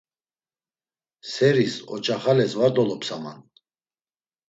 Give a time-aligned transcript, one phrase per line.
[1.31, 3.39] Seris oç̌axales var dolopsaman.